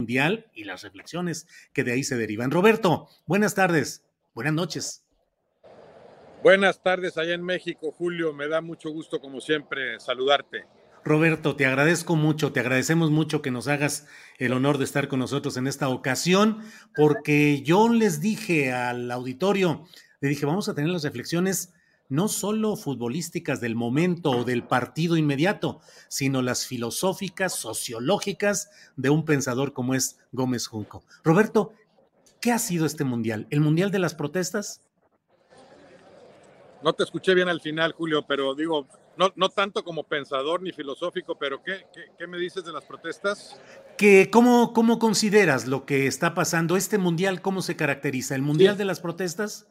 [0.00, 2.52] Mundial y las reflexiones que de ahí se derivan.
[2.52, 5.02] Roberto, buenas tardes, buenas noches.
[6.40, 8.32] Buenas tardes allá en México, Julio.
[8.32, 10.66] Me da mucho gusto, como siempre, saludarte.
[11.04, 14.06] Roberto, te agradezco mucho, te agradecemos mucho que nos hagas
[14.38, 16.62] el honor de estar con nosotros en esta ocasión,
[16.94, 19.84] porque yo les dije al auditorio,
[20.20, 21.74] le dije, vamos a tener las reflexiones
[22.08, 29.24] no solo futbolísticas del momento o del partido inmediato, sino las filosóficas, sociológicas de un
[29.24, 31.04] pensador como es Gómez Junco.
[31.22, 31.72] Roberto,
[32.40, 33.46] ¿qué ha sido este mundial?
[33.50, 34.82] ¿El mundial de las protestas?
[36.82, 38.86] No te escuché bien al final, Julio, pero digo,
[39.16, 42.84] no, no tanto como pensador ni filosófico, pero ¿qué, qué, qué me dices de las
[42.84, 43.60] protestas?
[43.96, 46.76] Que, ¿cómo, ¿Cómo consideras lo que está pasando?
[46.76, 48.36] ¿Este mundial cómo se caracteriza?
[48.36, 48.78] ¿El mundial Sí.
[48.78, 49.66] de las protestas?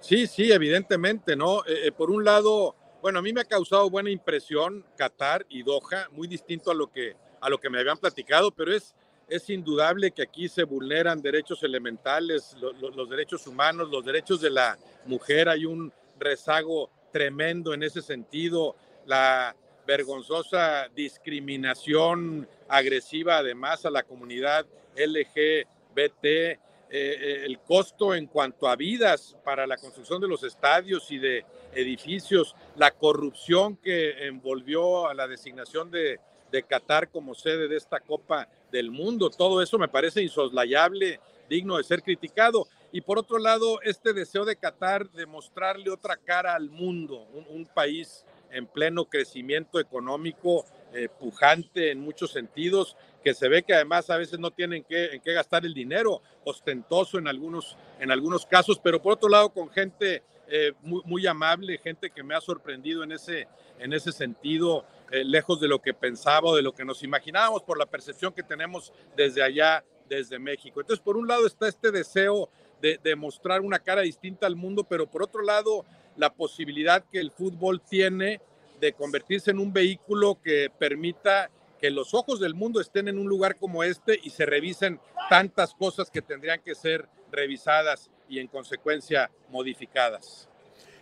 [0.00, 1.60] Sí, sí, evidentemente, ¿no?
[1.66, 5.62] Eh, eh, por un lado, bueno, a mí me ha causado buena impresión Qatar y
[5.62, 8.94] Doha, muy distinto a lo que, a lo que me habían platicado, pero es,
[9.28, 14.40] es indudable que aquí se vulneran derechos elementales, lo- lo- los derechos humanos, los derechos
[14.40, 19.54] de la mujer, hay un rezago tremendo en ese sentido, la
[19.86, 26.58] vergonzosa discriminación agresiva además a la comunidad LGBT,
[26.90, 31.18] eh, eh, el costo en cuanto a vidas para la construcción de los estadios y
[31.18, 31.44] de
[31.74, 36.18] edificios, la corrupción que envolvió a la designación de,
[36.50, 41.76] de Qatar como sede de esta Copa del Mundo, todo eso me parece insoslayable, digno
[41.76, 42.68] de ser criticado.
[42.90, 47.66] Y por otro lado, este deseo de Qatar de mostrarle otra cara al mundo, un,
[47.66, 52.96] país en pleno crecimiento económico, eh, pujante en muchos sentidos,
[53.28, 56.22] que se ve que además a veces no tienen que, en qué gastar el dinero,
[56.44, 61.76] ostentoso en algunos, en algunos casos, pero por otro lado con gente eh, muy, amable,
[61.76, 63.46] gente que me ha sorprendido en ese,
[63.78, 67.62] en ese sentido, eh, lejos de lo que pensaba o de lo que nos imaginábamos
[67.64, 70.80] por la percepción que tenemos desde allá, desde México.
[70.80, 72.48] Entonces, por un lado está este deseo
[72.80, 75.84] de, de mostrar una cara distinta al mundo, pero por otro lado,
[76.16, 78.40] la posibilidad que el fútbol tiene
[78.80, 81.50] de convertirse en un vehículo que permita
[81.80, 85.00] que los ojos del mundo estén en un lugar como este y se revisen
[85.30, 90.48] tantas cosas que tendrían que ser revisadas y en consecuencia modificadas.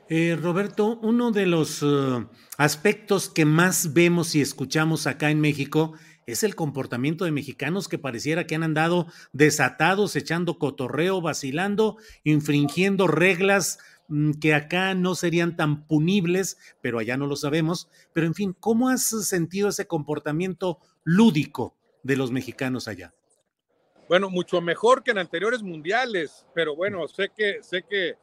[0.09, 2.29] Eh, Roberto, uno de los uh,
[2.59, 5.95] aspectos que más vemos y escuchamos acá en México
[6.27, 13.07] es el comportamiento de mexicanos que pareciera que han andado desatados, echando cotorreo, vacilando, infringiendo
[13.07, 13.79] reglas
[14.41, 17.89] que acá no serían tan punibles, pero allá no lo sabemos.
[18.13, 23.13] Pero en fin, ¿cómo has sentido ese comportamiento lúdico de los mexicanos allá?
[24.09, 28.17] Bueno, mucho mejor que en anteriores mundiales, pero bueno, sé que, sé que eh,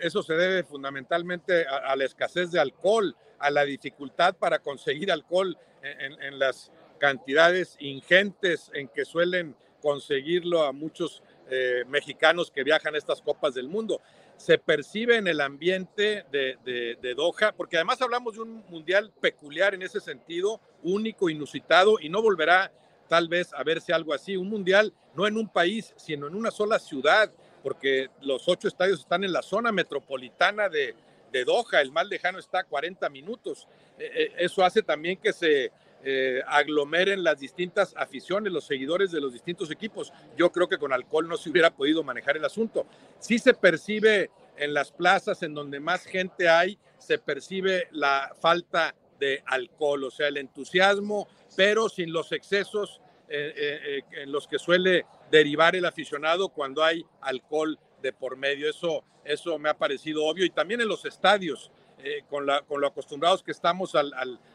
[0.00, 5.12] eso se debe fundamentalmente a, a, la escasez de alcohol, a la dificultad para conseguir
[5.12, 12.50] alcohol en, en, en las cantidades ingentes en que suelen conseguirlo a muchos eh, mexicanos
[12.50, 14.00] que viajan a estas copas del mundo.
[14.36, 16.56] Se percibe en el ambiente de,
[17.00, 22.08] de, Doha, porque además hablamos de un mundial peculiar en ese sentido, único, inusitado, y
[22.08, 22.72] no volverá
[23.08, 24.36] tal vez a verse algo así.
[24.36, 27.30] Un mundial no en un país, sino en una sola ciudad,
[27.62, 30.94] porque los ocho estadios están en la zona metropolitana de,
[31.32, 33.68] de Doha, el más lejano está a 40 minutos.
[33.98, 35.70] Eh, eso hace también que se
[36.02, 40.12] eh, aglomeren las distintas aficiones, los seguidores de los distintos equipos.
[40.36, 42.86] Yo creo que con alcohol no se hubiera podido manejar el asunto.
[43.18, 48.94] Sí se percibe en las plazas en donde más gente hay, se percibe la falta
[49.18, 54.58] de alcohol, o sea, el entusiasmo, pero sin los excesos eh, eh, en los que
[54.58, 58.68] suele derivar el aficionado cuando hay alcohol de por medio.
[58.68, 60.44] Eso, eso me ha parecido obvio.
[60.44, 61.70] Y también en los estadios,
[62.02, 64.12] eh, con, lo acostumbrados que estamos al,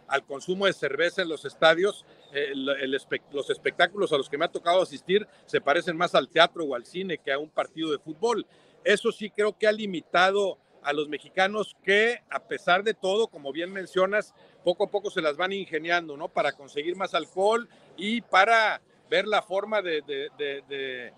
[0.07, 4.51] al, consumo de cerveza en los estadios, eh, los espectáculos a los que me ha
[4.51, 7.99] tocado asistir se parecen más al teatro o al cine que a un partido de
[7.99, 8.45] fútbol.
[8.83, 13.51] Eso sí creo que ha limitado a los mexicanos que, a pesar de todo, como
[13.51, 14.33] bien mencionas,
[14.63, 16.29] poco a poco se las van ingeniando, ¿no?
[16.29, 21.11] Para conseguir más alcohol y para ver la forma de, eh,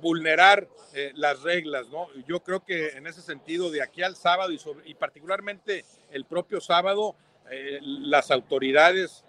[0.00, 2.08] vulnerar eh, las reglas, ¿no?
[2.26, 4.52] Yo creo que en ese sentido, de aquí al sábado
[4.84, 7.16] y, particularmente el propio sábado,
[7.50, 9.24] eh, las autoridades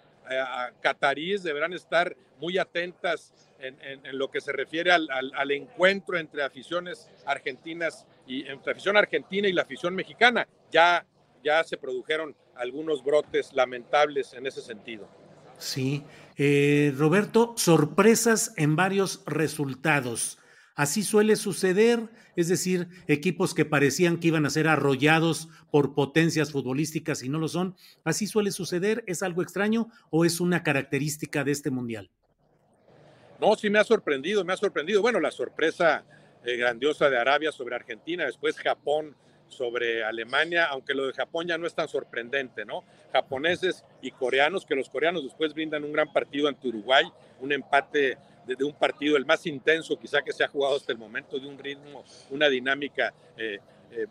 [0.80, 7.08] cataríes deberán estar muy atentas en, lo que se refiere al, al, encuentro entre aficiones
[7.24, 10.48] argentinas y entre afición argentina y la afición mexicana.
[10.72, 11.06] Ya,
[11.44, 15.08] ya se produjeron algunos brotes lamentables en ese sentido.
[15.58, 16.04] Sí,
[16.36, 20.38] eh, Roberto, sorpresas en varios resultados.
[20.74, 26.52] Así suele suceder, es decir, equipos que parecían que iban a ser arrollados por potencias
[26.52, 27.76] futbolísticas y no lo son.
[28.04, 32.10] Así suele suceder, ¿es algo extraño o es una característica de este mundial?
[33.40, 35.00] No, sí me ha sorprendido, me ha sorprendido.
[35.00, 36.04] Bueno, la sorpresa
[36.44, 39.16] eh, grandiosa de Arabia sobre Argentina, después Japón
[39.48, 42.84] sobre Alemania, aunque lo de Japón ya no es tan sorprendente, ¿no?
[43.12, 47.04] Japoneses y coreanos, que los coreanos después brindan un gran partido ante Uruguay,
[47.40, 50.98] un empate de, un partido el más intenso quizá que se ha jugado hasta el
[50.98, 53.58] momento, de un ritmo, una dinámica eh,
[53.90, 54.06] eh,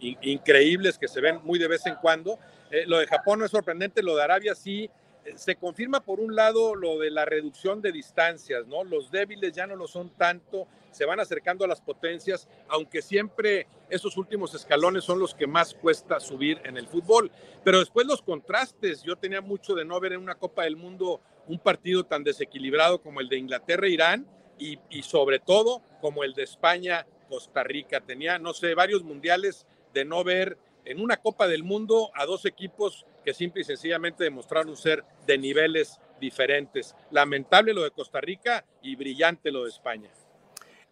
[0.00, 2.38] eh, increíbles que se ven muy de vez en cuando.
[2.86, 4.88] lo de Japón no es sorprendente, lo de Arabia sí
[5.36, 8.84] se confirma por un lado lo de la reducción de distancias, ¿no?
[8.84, 13.66] Los débiles ya no lo son tanto, se van acercando a las potencias, aunque siempre
[13.90, 17.30] esos últimos escalones son los que más cuesta subir en el fútbol.
[17.64, 21.20] Pero después los contrastes, yo tenía mucho de no ver en una Copa del Mundo
[21.46, 24.26] un partido tan desequilibrado como el de Inglaterra-Irán
[24.58, 28.00] y, y sobre todo como el de España-Costa Rica.
[28.00, 32.46] Tenía, no sé, varios mundiales de no ver en una Copa del Mundo a dos
[32.46, 36.94] equipos que simple y sencillamente demostraron ser de niveles diferentes.
[37.10, 40.08] Lamentable lo de Costa Rica y brillante lo de España.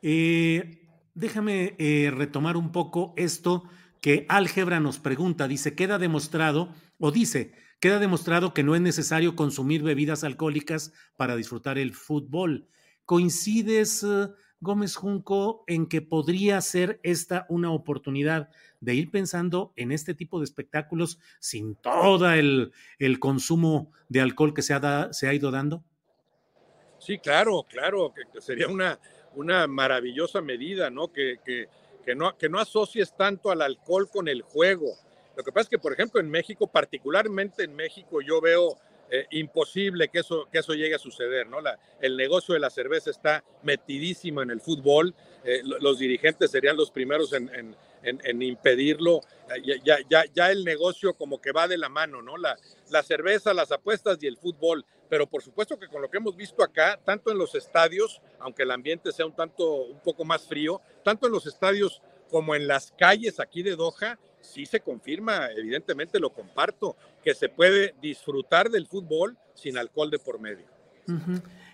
[0.02, 1.74] Eh, déjame
[2.14, 3.62] retomar un poco esto
[4.02, 5.48] que Álgebra nos pregunta.
[5.48, 6.68] Dice, queda demostrado,
[6.98, 12.68] o dice, queda demostrado que no es necesario consumir bebidas alcohólicas para disfrutar el fútbol.
[13.06, 14.28] ¿Coincides, eh,
[14.60, 18.50] Gómez Junco, en que podría ser esta una oportunidad
[18.80, 24.54] de ir pensando en este tipo de espectáculos sin todo el, el consumo de alcohol
[24.54, 25.84] que se ha, se ha ido dando?
[26.98, 28.98] Sí, claro, claro, que sería una,
[29.34, 31.12] una maravillosa medida, ¿no?
[31.12, 31.68] Que, que,
[32.04, 32.36] que, ¿no?
[32.36, 34.86] que no asocies tanto al alcohol con el juego.
[35.36, 38.78] Lo que pasa es que, por ejemplo, en México, particularmente en México, yo veo
[39.10, 41.60] eh, imposible que eso, que eso llegue a suceder, ¿no?
[41.60, 45.14] La, el negocio de la cerveza está metidísimo en el fútbol,
[45.44, 49.20] eh, los dirigentes serían los primeros en, en, en, impedirlo,
[49.84, 52.36] ya, ya, ya, el negocio como que va de la mano, ¿no?
[52.36, 52.56] La,
[52.90, 56.36] la cerveza, las apuestas y el fútbol, pero por supuesto que con lo que hemos
[56.36, 60.46] visto acá, tanto en los estadios, aunque el ambiente sea un tanto, un poco más
[60.46, 65.48] frío, tanto en los estadios como en las calles aquí de Doha, sí se confirma,
[65.56, 70.66] evidentemente lo comparto, que se puede disfrutar del fútbol sin alcohol de por medio.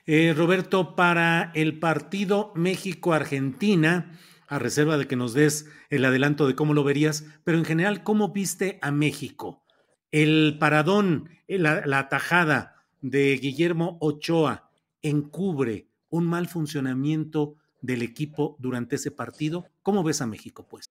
[0.06, 6.54] Eh, Roberto, para el partido México-Argentina, a reserva de que nos des el adelanto de
[6.54, 9.62] cómo lo verías, pero en general, ¿cómo viste a México?
[10.10, 14.70] El paradón, la, la tajada de Guillermo Ochoa
[15.00, 19.66] encubre un mal funcionamiento del equipo durante ese partido.
[19.82, 20.90] ¿Cómo ves a México, pues?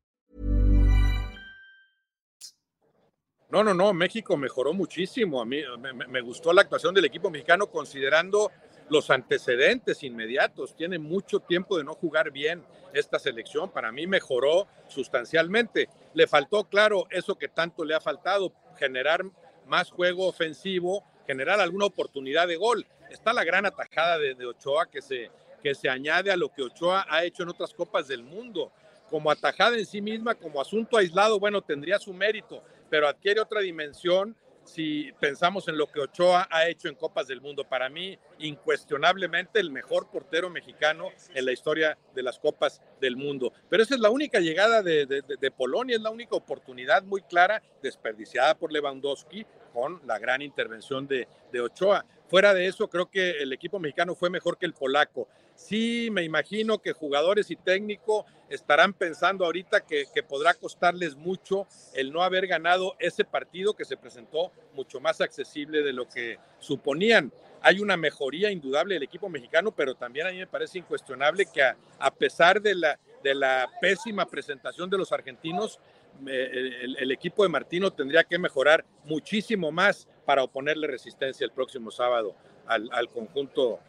[3.51, 5.41] No, no, no, México mejoró muchísimo.
[5.41, 5.61] A mí
[6.07, 8.49] me, gustó la actuación del equipo mexicano considerando
[8.89, 10.73] los antecedentes inmediatos.
[10.73, 13.69] Tiene mucho tiempo de no jugar bien esta selección.
[13.69, 15.89] Para mí mejoró sustancialmente.
[16.13, 19.25] Le faltó, claro, eso que tanto le ha faltado, generar
[19.67, 22.87] más juego ofensivo, generar alguna oportunidad de gol.
[23.09, 25.29] Está la gran atajada de, de Ochoa que se,
[25.61, 28.71] que se añade a lo que Ochoa ha hecho en otras copas del mundo.
[29.11, 33.61] Como atajada en sí misma, como asunto aislado, bueno, tendría su mérito, pero adquiere otra
[33.61, 37.63] dimensión si pensamos en lo que Ochoa ha hecho en Copas del Mundo.
[37.67, 43.51] Para mí, incuestionablemente el mejor portero mexicano en la historia de las Copas del Mundo.
[43.69, 47.61] Pero esa es la única llegada de, de, Polonia, es la única oportunidad muy clara
[47.81, 52.05] desperdiciada por Lewandowski con la gran intervención de, de Ochoa.
[52.27, 55.27] Fuera de eso, creo que el equipo mexicano fue mejor que el polaco.
[55.67, 62.11] Sí, me imagino que jugadores y técnico estarán pensando ahorita que, podrá costarles mucho el
[62.11, 67.31] no haber ganado ese partido que se presentó mucho más accesible de lo que suponían.
[67.61, 71.61] Hay una mejoría indudable del equipo mexicano, pero también a mí me parece incuestionable que
[71.61, 75.79] a, pesar de la, de la pésima presentación de los argentinos,
[76.25, 82.35] el, equipo de Martino tendría que mejorar muchísimo más para oponerle resistencia el próximo sábado
[82.65, 83.79] al, al conjunto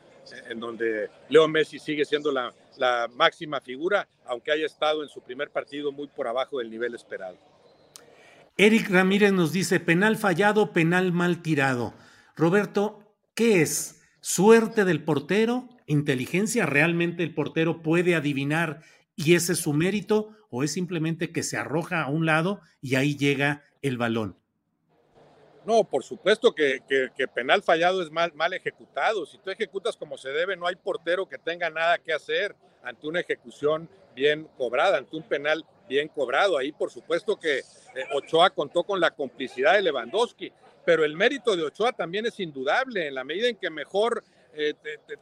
[0.49, 2.53] en donde Leo Messi sigue siendo la,
[3.15, 7.37] máxima figura, aunque haya estado en su primer partido muy por abajo del nivel esperado.
[8.57, 11.95] Eric Ramírez nos dice, penal fallado, penal mal tirado.
[12.37, 13.03] Roberto,
[13.35, 14.03] ¿qué es?
[14.21, 15.69] ¿Suerte del portero?
[15.87, 16.67] ¿Inteligencia?
[16.67, 18.81] ¿Realmente el portero puede adivinar
[19.17, 20.31] y ese es su mérito?
[20.51, 24.42] ¿O es simplemente que se arroja a un lado y ahí llega el balón?
[25.65, 26.83] No, por supuesto que,
[27.35, 29.25] penal fallado es mal, mal ejecutado.
[29.27, 33.07] Si tú ejecutas como se debe, no hay portero que tenga nada que hacer ante
[33.07, 36.59] una ejecución bien cobrada, ante un penal bien cobrado.
[36.59, 37.65] Ahí, por supuesto que eh,
[38.15, 40.53] Ochoa contó con la complicidad de Lewandowski,
[40.85, 43.07] pero el mérito de Ochoa también es indudable.
[43.07, 44.75] En la medida en que mejor eh,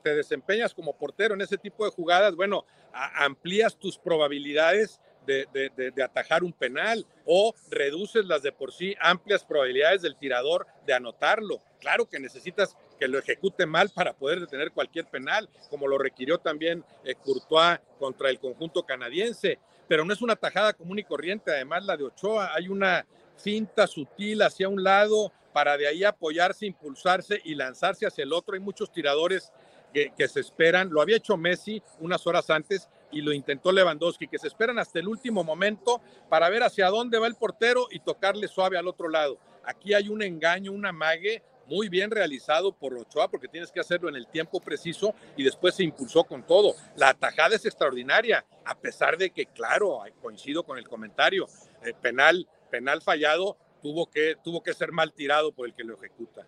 [0.03, 5.01] te, desempeñas como portero en ese tipo de jugadas, bueno, amplías tus probabilidades
[5.31, 10.95] de, atajar un penal o reduces las de por sí amplias probabilidades del tirador de
[10.95, 11.63] anotarlo.
[11.81, 16.39] Claro que necesitas que lo ejecute mal para poder detener cualquier penal, como lo requirió
[16.39, 19.59] también eh, Courtois contra el conjunto canadiense,
[19.89, 23.07] pero no es una tajada común y corriente, además la de Ochoa, hay una
[23.37, 28.55] finta sutil hacia un lado para de ahí apoyarse, impulsarse y lanzarse hacia el otro.
[28.55, 29.53] Hay muchos tiradores
[29.93, 30.91] que, se esperan.
[30.91, 34.99] Lo había hecho Messi unas horas antes y lo intentó Lewandowski, que se esperan hasta
[34.99, 39.09] el último momento para ver hacia dónde va el portero y tocarle suave al otro
[39.09, 39.39] lado.
[39.65, 44.09] Aquí hay un engaño, un amague muy bien realizado por Ochoa, porque tienes que hacerlo
[44.09, 46.75] en el tiempo preciso y después se impulsó con todo.
[46.97, 51.47] La atajada es extraordinaria, a pesar de que, claro, coincido con el comentario,
[51.85, 55.95] eh, penal, penal fallado tuvo que, tuvo que ser mal tirado por el que lo
[55.95, 56.47] ejecuta.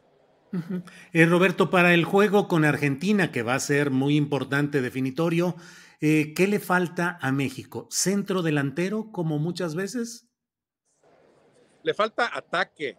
[1.12, 5.57] Eh, Roberto, para el juego con Argentina, que va a ser muy importante, definitorio,
[6.02, 7.87] eh, ¿Qué le falta a México?
[7.90, 10.26] ¿Centro delantero, como muchas veces?
[11.85, 12.99] Le falta ataque,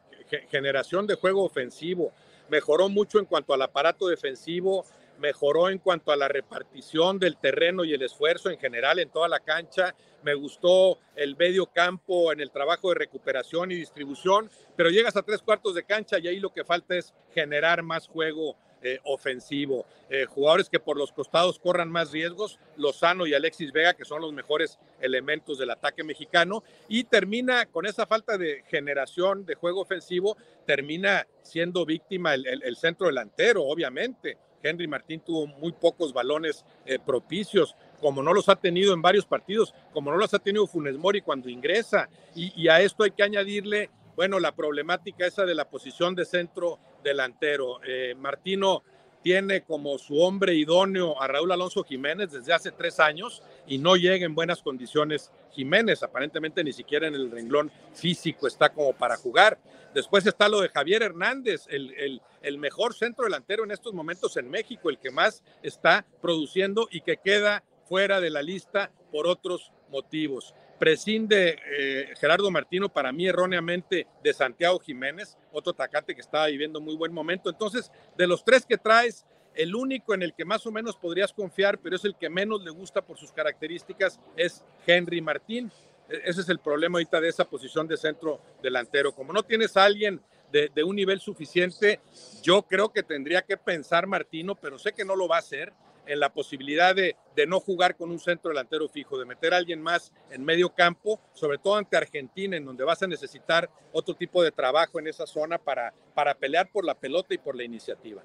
[0.50, 2.14] generación de juego ofensivo.
[2.50, 4.86] Mejoró mucho en cuanto al aparato defensivo,
[5.20, 9.28] mejoró en cuanto a la repartición del terreno y el esfuerzo en general en toda
[9.28, 9.96] la cancha.
[10.24, 15.24] Me gustó el medio campo en el trabajo de recuperación y distribución, pero llegas a
[15.24, 18.56] tres cuartos de cancha y ahí lo que falta es generar más juego
[18.86, 19.86] eh, ofensivo.
[20.10, 24.22] Eh, jugadores que por los costados corran más riesgos, Lozano y Alexis Vega, que son
[24.22, 29.80] los mejores elementos del ataque mexicano, y termina con esa falta de generación de juego
[29.80, 30.36] ofensivo,
[30.66, 34.38] termina siendo víctima el, centro delantero, obviamente.
[34.62, 39.26] Henry Martín tuvo muy pocos balones eh, propicios, como no los ha tenido en varios
[39.26, 42.10] partidos, como no los ha tenido Funes Mori cuando ingresa.
[42.36, 46.26] Y, y a esto hay que añadirle bueno, la problemática esa de la posición de
[46.26, 47.80] centro delantero.
[47.86, 48.84] Eh, Martino
[49.24, 53.96] tiene como su hombre idóneo a Raúl Alonso Jiménez desde hace tres años y no
[53.96, 59.16] llega en buenas condiciones Jiménez, aparentemente ni siquiera en el renglón físico está como para
[59.16, 59.58] jugar.
[59.94, 64.50] Después está lo de Javier Hernández, el, el mejor centro delantero en estos momentos en
[64.50, 69.72] México, el que más está produciendo y que queda fuera de la lista por otros
[69.90, 70.54] motivos
[70.84, 76.82] prescinde eh, Gerardo Martino para mí erróneamente de Santiago Jiménez, otro atacante que estaba viviendo
[76.82, 77.50] muy buen momento.
[77.50, 79.26] Entonces, de los tres que traes,
[79.56, 82.62] el único en el que más o menos podrías confiar, pero es el que menos
[82.66, 85.72] le gusta por sus características, es Henry Martín.
[86.10, 89.16] E-, ese es el problema ahorita de esa posición de centro delantero.
[89.16, 90.20] Como no tienes a alguien
[90.52, 92.02] de, de, un nivel suficiente,
[92.42, 95.72] yo creo que tendría que pensar Martino, pero sé que no lo va a hacer,
[96.06, 97.16] en la posibilidad de,
[97.48, 101.20] no jugar con un centro delantero fijo, de meter a alguien más en medio campo,
[101.34, 105.26] sobre todo ante Argentina, en donde vas a necesitar otro tipo de trabajo en esa
[105.26, 108.24] zona para, para pelear por la pelota y por la iniciativa.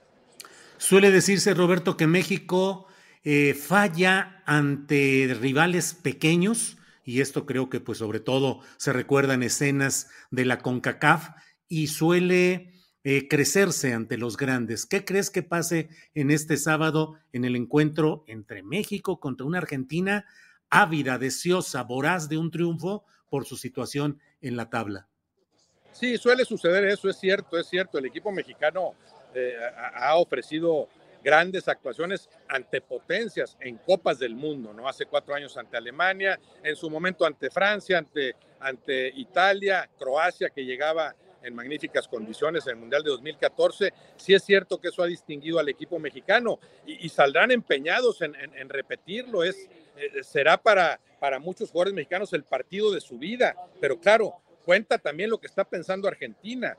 [0.76, 2.86] Suele decirse, Roberto, que México
[3.24, 9.42] eh, falla ante rivales pequeños, y esto creo que pues sobre todo se recuerda en
[9.42, 11.30] escenas de la CONCACAF,
[11.68, 12.77] y suele
[13.10, 14.84] eh, crecerse ante los grandes.
[14.84, 20.26] ¿Qué crees que pase en este sábado en el encuentro entre México contra una Argentina
[20.68, 25.08] ávida, deseosa, voraz de un triunfo por su situación en la tabla?
[25.90, 27.96] Sí, suele suceder eso, es cierto, es cierto.
[27.96, 28.92] El equipo mexicano
[29.34, 29.54] eh,
[29.94, 30.90] ha ofrecido
[31.24, 34.86] grandes actuaciones ante potencias en Copas del Mundo, ¿no?
[34.86, 40.66] Hace cuatro años ante Alemania, en su momento ante Francia, ante, ante Italia, Croacia, que
[40.66, 43.92] llegaba en magníficas condiciones en el Mundial de 2014.
[44.16, 49.42] Sí es cierto que eso ha distinguido al equipo mexicano y, saldrán empeñados en, repetirlo.
[49.44, 54.40] Es, eh, será para, para muchos jugadores mexicanos el partido de su vida, pero claro,
[54.68, 56.76] cuenta también lo que está pensando Argentina,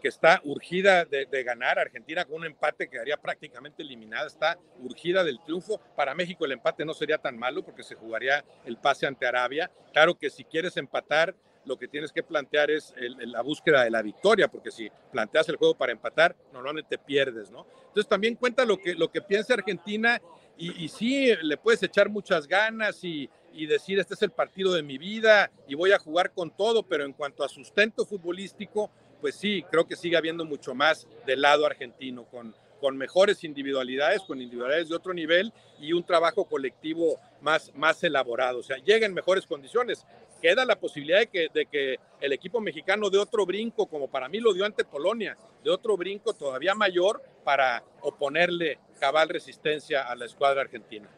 [0.00, 1.78] que, está urgida de, ganar.
[1.78, 5.78] Argentina con un empate quedaría prácticamente eliminada, está urgida del triunfo.
[5.94, 9.70] Para México el empate no sería tan malo porque se jugaría el pase ante Arabia.
[9.92, 11.34] Claro que si quieres empatar,
[11.66, 15.56] lo que tienes que plantear es la búsqueda de la victoria, porque si planteas el
[15.56, 17.66] juego para empatar, normalmente pierdes, ¿no?
[17.88, 20.20] Entonces también cuenta lo que, lo que piensa Argentina
[20.56, 24.72] y, y sí, le puedes echar muchas ganas y, y decir este es el partido
[24.72, 28.90] de mi vida y voy a jugar con todo, pero en cuanto a sustento futbolístico,
[29.20, 34.22] pues sí, creo que sigue habiendo mucho más del lado argentino, con, con mejores individualidades,
[34.22, 38.58] con individualidades de otro nivel y un trabajo colectivo más, más elaborado.
[38.58, 40.04] O sea, llega en mejores condiciones.
[40.40, 44.28] Queda la posibilidad de que, de que el equipo mexicano dé otro brinco, como para
[44.28, 50.14] mí lo dio ante Polonia, de otro brinco todavía mayor para oponerle cabal resistencia a
[50.14, 51.08] la escuadra argentina.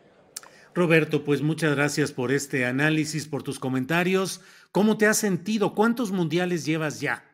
[0.75, 4.40] Roberto, pues muchas gracias por este análisis, por tus comentarios.
[4.70, 5.75] ¿Cómo te has sentido?
[5.75, 7.25] ¿Cuántos mundiales llevas ya?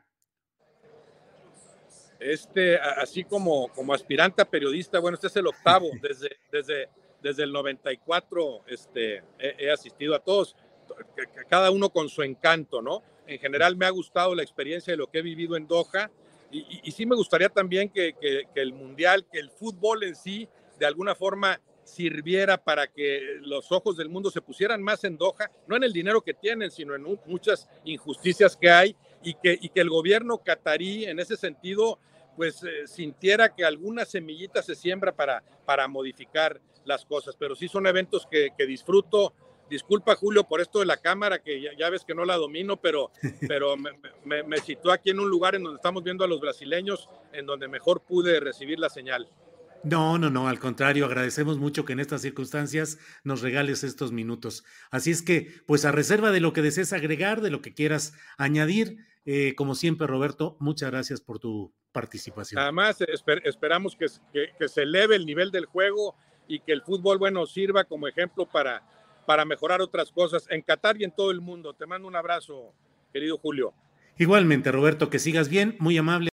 [2.18, 5.90] Este, así como, como aspirante a periodista, bueno, este es el octavo.
[6.00, 6.88] Desde, desde,
[7.22, 10.56] desde el 94 este, he, asistido a todos,
[11.49, 13.02] cada uno con su encanto, ¿no?
[13.26, 16.11] En general me ha gustado la experiencia de lo que he vivido en Doha
[16.50, 18.15] y, sí me gustaría también que,
[18.54, 23.97] el mundial, que el fútbol en sí, de alguna forma sirviera para que los ojos
[23.97, 27.02] del mundo se pusieran más en Doha, no en el dinero que tienen, sino en
[27.26, 31.99] muchas injusticias que hay y que, el gobierno catarí en ese sentido
[32.37, 37.37] pues eh, sintiera que alguna semillita se siembra para modificar las cosas.
[37.37, 39.35] Pero sí son eventos que, disfruto.
[39.75, 43.10] Disculpa, Julio, por esto de la cámara, que ya, ves que no la domino, pero,
[43.49, 43.91] pero me,
[44.25, 47.45] me, me situó aquí en un lugar en donde estamos viendo a los brasileños, en
[47.45, 49.28] donde mejor pude recibir la señal.
[49.82, 54.63] No, no, no, al contrario, agradecemos mucho que en estas circunstancias nos regales estos minutos.
[54.93, 58.13] Así es que, pues a reserva de lo que desees agregar, de lo que quieras
[58.39, 62.63] añadir, eh, como siempre, Roberto, muchas gracias por tu participación.
[62.63, 62.99] Además,
[63.43, 66.15] esperamos que, que, se eleve el nivel del juego
[66.47, 68.84] y que el fútbol, bueno, sirva como ejemplo para,
[69.25, 71.75] para mejorar otras cosas en Qatar y en todo el mundo.
[71.75, 72.73] Te mando un abrazo,
[73.13, 73.73] querido Julio.
[74.19, 76.33] Igualmente, Roberto, que sigas bien, muy amable.